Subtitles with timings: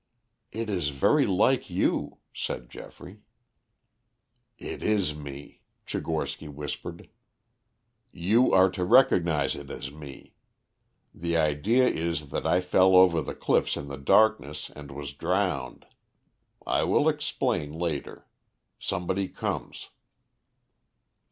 [0.51, 3.19] "It is very like you," said Geoffrey.
[4.57, 7.07] "It is me," Tchigorsky whispered.
[8.11, 10.33] "You are to recognize it as me.
[11.13, 15.85] The idea is that I fell over the cliffs in the darkness and was drowned.
[16.65, 18.25] I will explain later.
[18.79, 19.89] Somebody comes."